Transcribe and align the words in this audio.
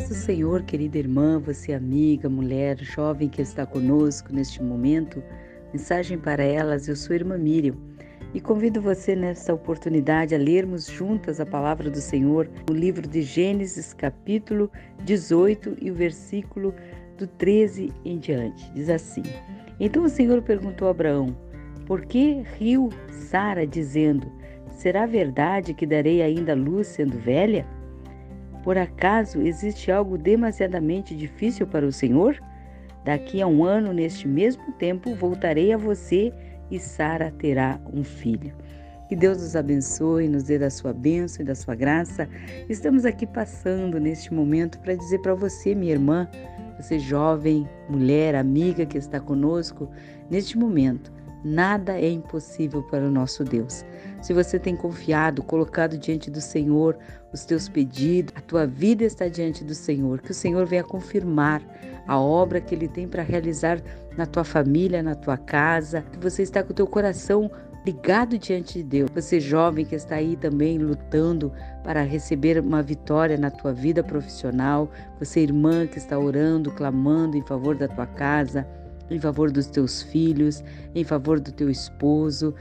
paz 0.00 0.08
do 0.08 0.14
Senhor, 0.14 0.62
querida 0.62 0.96
irmã, 0.96 1.38
você 1.38 1.74
amiga, 1.74 2.28
mulher, 2.28 2.78
jovem 2.78 3.28
que 3.28 3.42
está 3.42 3.66
conosco 3.66 4.32
neste 4.32 4.62
momento. 4.62 5.22
Mensagem 5.74 6.16
para 6.16 6.42
elas, 6.42 6.88
eu 6.88 6.96
sou 6.96 7.12
a 7.12 7.16
irmã 7.16 7.36
Miriam 7.36 7.76
e 8.32 8.40
convido 8.40 8.80
você 8.80 9.14
nesta 9.14 9.52
oportunidade 9.52 10.34
a 10.34 10.38
lermos 10.38 10.86
juntas 10.86 11.38
a 11.38 11.44
palavra 11.44 11.90
do 11.90 12.00
Senhor 12.00 12.48
no 12.68 12.74
livro 12.74 13.06
de 13.06 13.20
Gênesis, 13.20 13.92
capítulo 13.92 14.70
18 15.04 15.76
e 15.82 15.90
o 15.90 15.94
versículo 15.94 16.74
do 17.18 17.26
13 17.26 17.92
em 18.02 18.18
diante. 18.18 18.72
Diz 18.72 18.88
assim: 18.88 19.22
Então 19.78 20.04
o 20.04 20.08
Senhor 20.08 20.40
perguntou 20.40 20.88
a 20.88 20.92
Abraão: 20.92 21.36
Por 21.86 22.06
que 22.06 22.42
riu 22.58 22.88
Sara, 23.10 23.66
dizendo: 23.66 24.32
Será 24.70 25.04
verdade 25.04 25.74
que 25.74 25.84
darei 25.84 26.22
ainda 26.22 26.54
luz 26.54 26.86
sendo 26.86 27.18
velha? 27.18 27.66
Por 28.62 28.76
acaso 28.76 29.40
existe 29.40 29.90
algo 29.90 30.18
demasiadamente 30.18 31.16
difícil 31.16 31.66
para 31.66 31.86
o 31.86 31.92
Senhor? 31.92 32.38
Daqui 33.04 33.40
a 33.40 33.46
um 33.46 33.64
ano, 33.64 33.92
neste 33.92 34.28
mesmo 34.28 34.72
tempo, 34.72 35.14
voltarei 35.14 35.72
a 35.72 35.78
você 35.78 36.32
e 36.70 36.78
Sara 36.78 37.30
terá 37.30 37.80
um 37.92 38.04
filho. 38.04 38.52
Que 39.08 39.16
Deus 39.16 39.38
nos 39.38 39.56
abençoe, 39.56 40.28
nos 40.28 40.44
dê 40.44 40.58
da 40.58 40.70
sua 40.70 40.92
bênção 40.92 41.42
e 41.42 41.44
da 41.44 41.54
sua 41.54 41.74
graça. 41.74 42.28
Estamos 42.68 43.04
aqui 43.04 43.26
passando 43.26 43.98
neste 43.98 44.32
momento 44.32 44.78
para 44.78 44.94
dizer 44.94 45.18
para 45.18 45.34
você, 45.34 45.74
minha 45.74 45.92
irmã, 45.92 46.28
você 46.78 46.98
jovem, 46.98 47.68
mulher, 47.88 48.36
amiga 48.36 48.86
que 48.86 48.96
está 48.96 49.18
conosco, 49.18 49.90
neste 50.30 50.56
momento, 50.56 51.12
Nada 51.42 51.98
é 51.98 52.08
impossível 52.10 52.82
para 52.82 53.06
o 53.06 53.10
nosso 53.10 53.44
Deus. 53.44 53.84
Se 54.20 54.34
você 54.34 54.58
tem 54.58 54.76
confiado, 54.76 55.42
colocado 55.42 55.96
diante 55.96 56.30
do 56.30 56.40
Senhor 56.40 56.98
os 57.32 57.44
teus 57.44 57.68
pedidos, 57.68 58.34
a 58.36 58.40
tua 58.40 58.66
vida 58.66 59.04
está 59.04 59.28
diante 59.28 59.64
do 59.64 59.74
Senhor, 59.74 60.20
que 60.20 60.32
o 60.32 60.34
Senhor 60.34 60.66
venha 60.66 60.84
confirmar 60.84 61.62
a 62.06 62.18
obra 62.18 62.60
que 62.60 62.74
Ele 62.74 62.88
tem 62.88 63.06
para 63.08 63.22
realizar 63.22 63.80
na 64.16 64.26
tua 64.26 64.44
família, 64.44 65.02
na 65.02 65.14
tua 65.14 65.36
casa, 65.36 66.02
que 66.12 66.18
você 66.18 66.42
está 66.42 66.62
com 66.62 66.72
o 66.72 66.74
teu 66.74 66.86
coração 66.86 67.50
ligado 67.84 68.36
diante 68.36 68.74
de 68.78 68.84
Deus. 68.84 69.10
Você 69.14 69.40
jovem 69.40 69.84
que 69.84 69.94
está 69.94 70.16
aí 70.16 70.36
também 70.36 70.76
lutando 70.78 71.52
para 71.82 72.02
receber 72.02 72.58
uma 72.58 72.82
vitória 72.82 73.38
na 73.38 73.50
tua 73.50 73.72
vida 73.72 74.02
profissional, 74.02 74.90
você 75.18 75.40
irmã 75.40 75.86
que 75.86 75.98
está 75.98 76.18
orando, 76.18 76.70
clamando 76.72 77.36
em 77.36 77.42
favor 77.42 77.76
da 77.76 77.88
tua 77.88 78.06
casa, 78.06 78.66
em 79.10 79.18
favor 79.18 79.50
dos 79.50 79.66
teus 79.66 80.02
filhos, 80.02 80.62
em 80.94 81.04
favor 81.04 81.40
do 81.40 81.50
teu 81.52 81.68
esposo, 81.68 82.54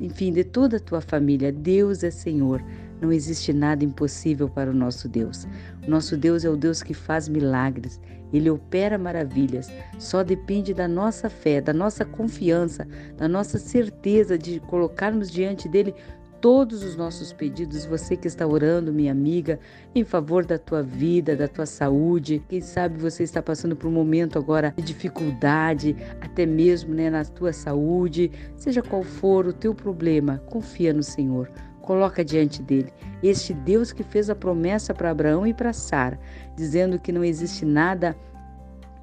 enfim, 0.00 0.32
de 0.32 0.44
toda 0.44 0.78
a 0.78 0.80
tua 0.80 1.00
família. 1.00 1.52
Deus 1.52 2.02
é 2.02 2.10
Senhor. 2.10 2.64
Não 3.00 3.12
existe 3.12 3.52
nada 3.52 3.84
impossível 3.84 4.48
para 4.48 4.70
o 4.70 4.74
nosso 4.74 5.08
Deus. 5.08 5.46
O 5.86 5.90
nosso 5.90 6.16
Deus 6.16 6.44
é 6.44 6.50
o 6.50 6.56
Deus 6.56 6.82
que 6.82 6.92
faz 6.92 7.28
milagres. 7.28 8.00
Ele 8.32 8.50
opera 8.50 8.98
maravilhas. 8.98 9.70
Só 9.98 10.22
depende 10.22 10.72
da 10.74 10.86
nossa 10.86 11.28
fé, 11.28 11.60
da 11.60 11.72
nossa 11.72 12.04
confiança, 12.04 12.86
da 13.16 13.26
nossa 13.26 13.58
certeza 13.58 14.38
de 14.38 14.60
colocarmos 14.60 15.30
diante 15.30 15.68
dele 15.68 15.94
todos 16.40 16.82
os 16.82 16.96
nossos 16.96 17.32
pedidos, 17.32 17.84
você 17.84 18.16
que 18.16 18.26
está 18.26 18.46
orando, 18.46 18.92
minha 18.92 19.12
amiga, 19.12 19.58
em 19.94 20.04
favor 20.04 20.44
da 20.44 20.58
tua 20.58 20.82
vida, 20.82 21.36
da 21.36 21.46
tua 21.46 21.66
saúde. 21.66 22.42
Quem 22.48 22.60
sabe 22.60 22.98
você 22.98 23.22
está 23.22 23.42
passando 23.42 23.76
por 23.76 23.88
um 23.88 23.92
momento 23.92 24.38
agora 24.38 24.74
de 24.76 24.82
dificuldade, 24.82 25.94
até 26.20 26.46
mesmo 26.46 26.94
né, 26.94 27.10
na 27.10 27.24
tua 27.24 27.52
saúde. 27.52 28.30
Seja 28.56 28.82
qual 28.82 29.02
for 29.02 29.46
o 29.46 29.52
teu 29.52 29.74
problema, 29.74 30.38
confia 30.46 30.92
no 30.92 31.02
Senhor. 31.02 31.50
Coloca 31.82 32.24
diante 32.24 32.62
dele 32.62 32.92
este 33.22 33.52
Deus 33.52 33.92
que 33.92 34.02
fez 34.02 34.30
a 34.30 34.34
promessa 34.34 34.94
para 34.94 35.10
Abraão 35.10 35.46
e 35.46 35.52
para 35.52 35.72
Sara, 35.72 36.18
dizendo 36.56 36.98
que 36.98 37.12
não 37.12 37.24
existe 37.24 37.66
nada 37.66 38.16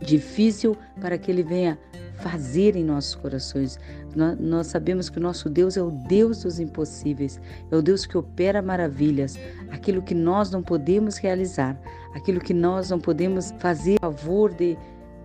difícil 0.00 0.76
para 1.00 1.16
que 1.18 1.30
ele 1.30 1.42
venha 1.42 1.78
fazer 2.16 2.76
em 2.76 2.84
nossos 2.84 3.14
corações. 3.14 3.78
Nós, 4.14 4.68
sabemos 4.68 5.10
que 5.10 5.18
o 5.18 5.20
nosso 5.20 5.50
Deus 5.50 5.76
é 5.76 5.82
o 5.82 5.90
Deus 5.90 6.42
dos 6.42 6.60
impossíveis, 6.60 7.40
é 7.70 7.76
o 7.76 7.82
Deus 7.82 8.06
que 8.06 8.16
opera 8.16 8.62
maravilhas, 8.62 9.36
aquilo 9.70 10.02
que 10.02 10.14
nós 10.14 10.50
não 10.50 10.62
podemos 10.62 11.16
realizar, 11.16 11.78
aquilo 12.14 12.40
que 12.40 12.54
nós 12.54 12.90
não 12.90 13.00
podemos 13.00 13.52
fazer 13.58 13.96
a 14.00 14.06
favor 14.06 14.52
de. 14.54 14.76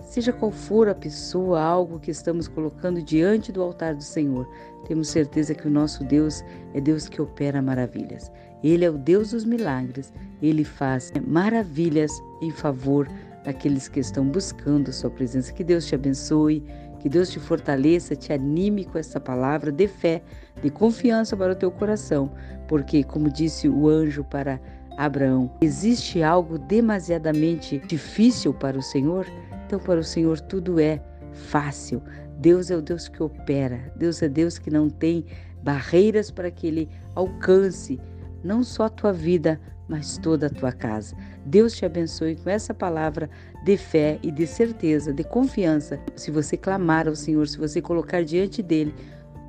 Seja 0.02 0.34
qual 0.34 0.50
for 0.50 0.90
a 0.90 0.96
pessoa, 0.96 1.62
algo 1.62 2.00
que 2.00 2.10
estamos 2.10 2.48
colocando 2.48 3.00
diante 3.00 3.52
do 3.52 3.62
altar 3.62 3.94
do 3.94 4.02
Senhor, 4.02 4.50
temos 4.88 5.08
certeza 5.08 5.54
que 5.54 5.68
o 5.68 5.70
nosso 5.70 6.04
Deus 6.04 6.44
é 6.74 6.82
Deus 6.82 7.08
que 7.08 7.22
opera 7.22 7.62
maravilhas. 7.62 8.32
Ele 8.64 8.84
é 8.84 8.90
o 8.90 8.98
Deus 8.98 9.30
dos 9.32 9.46
milagres, 9.46 10.12
ele 10.42 10.64
faz 10.64 11.14
maravilhas 11.28 12.12
em 12.42 12.50
favor 12.50 13.08
daqueles 13.44 13.88
que 13.88 14.00
estão 14.00 14.26
buscando 14.26 14.90
a 14.90 14.94
sua 14.94 15.10
presença. 15.10 15.54
Que 15.54 15.64
Deus 15.64 15.86
te 15.86 15.96
abençoe, 15.96 16.64
que 17.00 17.10
Deus 17.10 17.30
te 17.30 17.40
fortaleça, 17.40 18.16
te 18.16 18.34
anime 18.34 18.86
com 18.86 18.98
essa 18.98 19.20
palavra 19.20 19.72
de 19.72 19.88
fé, 19.88 20.22
de 20.62 20.70
confiança 20.70 21.36
para 21.36 21.54
o 21.54 21.56
teu 21.56 21.72
coração, 21.72 22.32
porque, 22.68 23.04
como 23.04 23.32
disse 23.32 23.70
o 23.70 23.88
anjo 23.88 24.24
para 24.24 24.60
Abraão, 24.98 25.50
existe 25.62 26.22
algo 26.22 26.58
demasiadamente 26.58 27.80
difícil 27.88 28.54
para 28.54 28.78
o 28.78 28.82
Senhor? 28.82 29.26
Então, 29.66 29.80
para 29.80 30.00
o 30.00 30.04
Senhor, 30.04 30.40
tudo 30.42 30.80
é 30.80 31.02
fácil. 31.32 32.02
Deus 32.38 32.70
é 32.70 32.76
o 32.76 32.82
Deus 32.82 33.08
que 33.08 33.22
opera, 33.22 33.92
Deus 33.96 34.22
é 34.22 34.30
Deus 34.30 34.58
que 34.58 34.70
não 34.70 34.90
tem 34.90 35.26
barreiras 35.62 36.32
para 36.32 36.50
que 36.50 36.68
ele 36.68 36.90
alcance 37.16 38.00
não 38.44 38.64
só 38.64 38.86
a 38.86 38.90
tua 38.90 39.14
vida, 39.14 39.60
mas 39.88 40.18
toda 40.18 40.48
a 40.48 40.50
tua 40.50 40.72
casa. 40.72 41.16
Deus 41.46 41.74
te 41.74 41.86
abençoe 41.86 42.36
com 42.36 42.50
essa 42.50 42.74
palavra 42.74 43.30
de 43.64 43.76
fé 43.76 44.20
e 44.22 44.32
de 44.32 44.46
certeza, 44.46 45.12
de 45.12 45.24
confiança. 45.24 46.00
Se 46.16 46.30
você 46.30 46.56
clamar 46.56 47.08
ao 47.08 47.16
Senhor, 47.16 47.48
se 47.48 47.58
você 47.58 47.82
colocar 47.82 48.24
diante 48.24 48.62
dele 48.62 48.94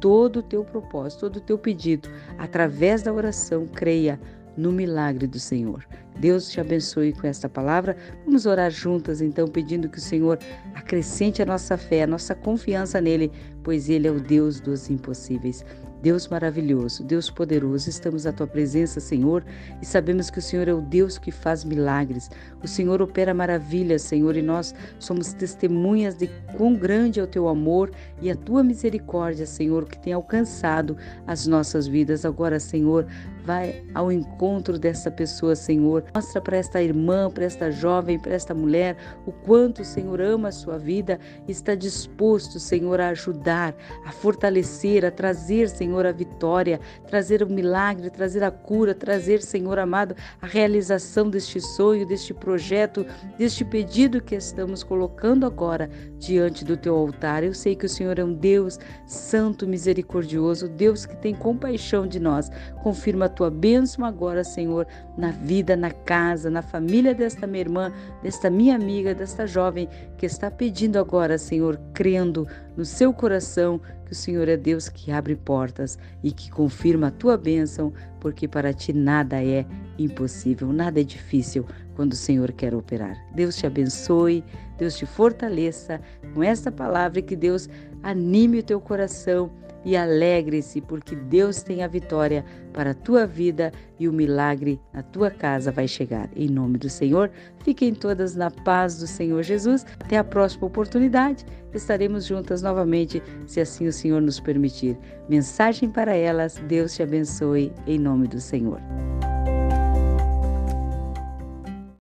todo 0.01 0.39
o 0.39 0.43
teu 0.43 0.65
propósito, 0.65 1.21
todo 1.21 1.37
o 1.37 1.41
teu 1.41 1.59
pedido, 1.59 2.09
através 2.39 3.03
da 3.03 3.13
oração, 3.13 3.67
creia 3.67 4.19
no 4.57 4.73
milagre 4.73 5.27
do 5.27 5.39
Senhor. 5.39 5.87
Deus 6.19 6.51
te 6.51 6.61
abençoe 6.61 7.13
com 7.13 7.27
esta 7.27 7.49
palavra. 7.49 7.97
Vamos 8.25 8.47
orar 8.47 8.71
juntas, 8.71 9.21
então, 9.21 9.47
pedindo 9.47 9.89
que 9.89 9.99
o 9.99 10.03
Senhor 10.03 10.39
acrescente 10.75 11.43
a 11.43 11.47
nossa 11.47 11.77
fé, 11.77 12.03
a 12.03 12.07
nossa 12.07 12.35
confiança 12.35 13.01
nele, 13.01 13.31
pois 13.63 13.89
ele 13.89 14.07
é 14.07 14.11
o 14.11 14.21
Deus 14.21 14.61
dos 14.61 14.91
impossíveis. 14.91 15.65
Deus 16.03 16.29
maravilhoso, 16.29 17.05
Deus 17.05 17.29
poderoso, 17.29 17.91
estamos 17.91 18.27
à 18.27 18.33
tua 18.33 18.47
presença, 18.47 19.01
Senhor, 19.01 19.45
e 19.83 19.87
sabemos 19.87 20.31
que 20.31 20.39
o 20.39 20.43
Senhor 20.43 20.67
é 20.67 20.73
o 20.73 20.81
Deus 20.81 21.19
que 21.19 21.31
faz 21.31 21.63
milagres. 21.63 22.31
O 22.63 22.69
Senhor 22.69 23.03
opera 23.03 23.35
maravilhas, 23.35 24.03
Senhor, 24.03 24.35
e 24.35 24.41
nós 24.41 24.75
somos 24.99 25.35
testemunhas 25.35 26.17
de 26.17 26.31
quão 26.57 26.75
grande 26.75 27.21
é 27.21 27.23
o 27.23 27.27
teu 27.27 27.49
amor 27.49 27.91
e 28.23 28.31
a 28.31 28.37
tua 28.37 28.65
misericórdia, 28.65 29.45
Senhor, 29.45 29.87
que 29.87 29.99
tem 29.99 30.15
alcançado 30.15 30.97
as 31.27 31.47
nossas 31.47 31.87
vidas. 31.87 32.25
Agora, 32.25 32.59
Senhor, 32.59 33.07
vai 33.45 33.85
ao 33.95 34.11
encontro 34.11 34.79
dessa 34.79 35.11
pessoa, 35.11 35.55
Senhor. 35.55 36.05
Mostra 36.15 36.41
para 36.41 36.57
esta 36.57 36.83
irmã, 36.83 37.31
para 37.31 37.45
esta 37.45 37.71
jovem, 37.71 38.19
para 38.19 38.35
esta 38.35 38.55
mulher, 38.55 38.97
o 39.27 39.33
quanto 39.33 39.83
o 39.83 39.85
Senhor 39.85 40.21
ama 40.21 40.49
a 40.49 40.53
sua 40.53 40.79
vida 40.79 41.19
e 41.47 41.53
está 41.53 41.75
disposto, 41.75 42.59
Senhor, 42.59 43.01
a 43.01 43.09
ajudar, 43.09 43.75
a 44.05 44.13
fortalecer, 44.13 45.05
a 45.05 45.11
trazer, 45.11 45.69
Senhor, 45.69 46.05
a 46.05 46.13
vitória, 46.13 46.81
trazer 47.07 47.43
o 47.43 47.49
milagre, 47.49 48.11
trazer 48.11 48.43
a 48.43 48.51
cura, 48.51 48.95
trazer, 48.95 49.41
Senhor 49.41 49.79
amado, 49.79 50.15
a 50.41 50.47
realização 50.47 51.31
deste 51.31 51.61
sonho, 51.61 52.07
deste 52.07 52.35
projeto, 52.35 53.07
deste 53.39 53.65
pedido 53.65 54.21
que 54.21 54.35
estamos 54.35 54.83
colocando 54.83 55.47
agora 55.47 55.89
diante 56.19 56.65
do 56.65 56.77
teu 56.77 56.97
altar. 56.97 57.45
Eu 57.45 57.55
sei 57.55 57.77
que 57.77 57.87
o 57.87 57.89
Senhor 57.89 58.19
é 58.19 58.25
um 58.25 58.35
Deus 58.35 58.79
santo, 59.07 59.67
misericordioso, 59.67 60.69
Deus 60.69 61.07
que 61.07 61.17
tem 61.17 61.35
compaixão 61.35 62.07
de 62.07 62.19
nós. 62.19 62.51
Confirma 62.83 63.29
tua 63.29 63.51
bênção 63.51 64.05
agora, 64.05 64.43
Senhor, 64.43 64.87
na 65.17 65.31
vida, 65.31 65.77
na 65.91 66.05
casa, 66.05 66.49
na 66.49 66.63
família 66.63 67.13
desta 67.13 67.47
minha 67.47 67.61
irmã, 67.61 67.93
desta 68.23 68.49
minha 68.49 68.77
amiga, 68.77 69.15
desta 69.15 69.47
jovem 69.47 69.89
que 70.17 70.25
está 70.25 70.51
pedindo 70.51 70.99
agora, 70.99 71.37
Senhor, 71.37 71.79
crendo 71.93 72.47
no 72.77 72.85
seu 72.85 73.13
coração 73.13 73.81
que 74.07 74.13
o 74.13 74.15
Senhor 74.15 74.49
é 74.49 74.57
Deus 74.57 74.89
que 74.89 75.11
abre 75.11 75.35
portas 75.35 75.99
e 76.23 76.31
que 76.31 76.51
confirma 76.51 77.09
a 77.09 77.11
tua 77.11 77.37
bênção, 77.37 77.93
porque 78.21 78.47
para 78.47 78.73
ti 78.73 78.93
nada 78.93 79.43
é 79.43 79.67
impossível, 79.99 80.73
nada 80.73 81.01
é 81.01 81.05
difícil 81.05 81.67
quando 81.95 82.13
o 82.13 82.17
Senhor 82.17 82.53
quer 82.53 82.75
operar. 82.75 83.17
Deus 83.35 83.57
te 83.57 83.67
abençoe, 83.67 84.45
Deus 84.81 84.97
te 84.97 85.05
fortaleça 85.05 86.01
com 86.33 86.43
esta 86.43 86.73
palavra 86.73 87.19
e 87.19 87.23
que 87.23 87.37
Deus 87.37 87.69
anime 88.03 88.61
o 88.61 88.63
teu 88.63 88.81
coração 88.81 89.51
e 89.85 89.95
alegre-se, 89.97 90.81
porque 90.81 91.15
Deus 91.15 91.63
tem 91.63 91.83
a 91.83 91.89
vitória 91.89 92.45
para 92.73 92.91
a 92.91 92.95
tua 92.95 93.27
vida 93.27 93.73
e 93.99 94.09
o 94.09 94.13
milagre 94.13 94.81
na 94.93 95.03
tua 95.03 95.31
casa 95.31 95.71
vai 95.71 95.87
chegar. 95.87 96.31
Em 96.35 96.49
nome 96.49 96.79
do 96.79 96.89
Senhor, 96.89 97.31
fiquem 97.63 97.95
todas 97.95 98.35
na 98.35 98.51
paz 98.51 98.99
do 98.99 99.07
Senhor 99.07 99.43
Jesus. 99.43 99.85
Até 99.99 100.17
a 100.17 100.25
próxima 100.25 100.67
oportunidade, 100.67 101.45
estaremos 101.75 102.25
juntas 102.25 102.63
novamente, 102.63 103.23
se 103.47 103.61
assim 103.61 103.87
o 103.87 103.93
Senhor 103.93 104.23
nos 104.23 104.41
permitir. 104.41 104.99
Mensagem 105.29 105.91
para 105.91 106.15
elas: 106.15 106.57
Deus 106.67 106.95
te 106.95 107.03
abençoe, 107.03 107.73
em 107.87 107.99
nome 107.99 108.29
do 108.29 108.41
Senhor. 108.41 108.81